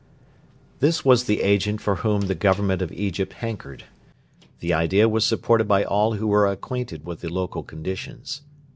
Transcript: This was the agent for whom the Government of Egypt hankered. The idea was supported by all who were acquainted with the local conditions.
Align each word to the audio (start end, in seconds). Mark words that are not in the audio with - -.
This 0.79 1.05
was 1.05 1.25
the 1.25 1.43
agent 1.43 1.79
for 1.79 1.97
whom 1.97 2.21
the 2.21 2.33
Government 2.33 2.81
of 2.81 2.91
Egypt 2.91 3.33
hankered. 3.33 3.83
The 4.59 4.73
idea 4.73 5.07
was 5.07 5.25
supported 5.27 5.67
by 5.67 5.83
all 5.83 6.13
who 6.13 6.25
were 6.25 6.47
acquainted 6.47 7.05
with 7.05 7.19
the 7.21 7.29
local 7.31 7.61
conditions. 7.61 8.41